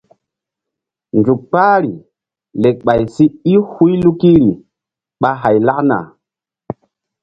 [1.17, 1.91] Nzuk kpahri
[2.61, 4.49] lekɓay si i huy lukiri
[5.21, 5.97] ɓa hay lakna.